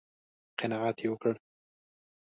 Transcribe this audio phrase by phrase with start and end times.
[0.59, 1.33] _قناعت يې وکړ؟